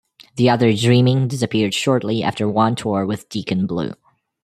The 0.35 0.49
other 0.49 0.75
Dreaming 0.75 1.27
disappeared 1.27 1.75
shortly 1.75 2.23
after 2.23 2.49
one 2.49 2.75
tour 2.75 3.05
with 3.05 3.29
Deacon 3.29 3.67
Blue. 3.67 3.93